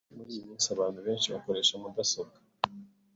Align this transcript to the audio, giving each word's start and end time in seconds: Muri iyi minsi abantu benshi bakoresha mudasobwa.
Muri 0.15 0.29
iyi 0.33 0.47
minsi 0.47 0.67
abantu 0.75 0.99
benshi 1.07 1.31
bakoresha 1.33 1.73
mudasobwa. 1.81 2.37